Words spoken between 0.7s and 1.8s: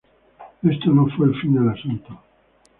no fue el fin del